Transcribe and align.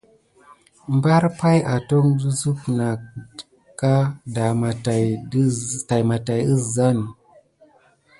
Mbar 0.95 1.23
pay 1.39 1.59
atondi 1.75 2.15
de 2.21 2.29
suk 2.41 2.59
nà 2.77 2.87
ka 3.79 3.93
dema 4.33 4.69
tät 4.83 5.05
didaza. 5.29 6.91